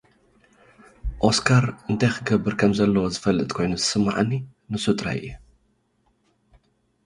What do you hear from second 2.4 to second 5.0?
ከምዘለዎ ዝፈልጥ ኮይኑ ዝስምዓኒ ንሱ